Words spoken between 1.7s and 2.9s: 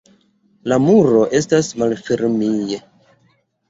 malfermij.